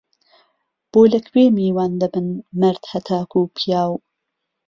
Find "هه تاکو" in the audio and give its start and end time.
2.91-3.41